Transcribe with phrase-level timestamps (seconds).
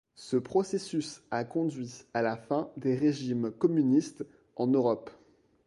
[0.15, 5.11] Ce processus a conduit à la fin des régimes communistes en Europe.